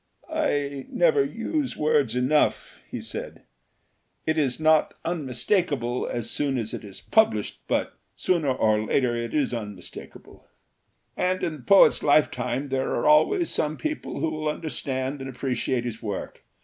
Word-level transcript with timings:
"I 0.33 0.87
never 0.89 1.23
use 1.23 1.77
words 1.77 2.15
enough," 2.15 2.79
he 2.89 2.99
said. 2.99 3.43
"It 4.25 4.35
is 4.35 4.59
not 4.59 4.95
unmis 5.05 5.45
takable 5.45 6.09
as 6.09 6.31
soon 6.31 6.57
as 6.57 6.73
it 6.73 6.83
is 6.83 6.99
published, 7.01 7.59
but 7.67 7.93
sooner 8.15 8.49
or 8.49 8.83
later 8.83 9.15
it 9.15 9.35
is 9.35 9.53
unmistakable. 9.53 10.47
"And 11.15 11.43
in 11.43 11.53
the 11.57 11.61
poet's 11.61 12.01
lifetime 12.01 12.69
there 12.69 12.89
are 12.95 13.05
always 13.05 13.51
some 13.51 13.77
people 13.77 14.19
who 14.21 14.31
will 14.31 14.49
understand 14.49 15.21
and 15.21 15.29
appreciate 15.29 15.85
his 15.85 16.01
work. 16.01 16.43